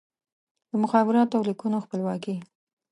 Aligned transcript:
د 0.69 0.71
مخابراتو 0.83 1.33
او 1.37 1.43
لیکونو 1.49 1.77
خپلواکي 1.85 2.35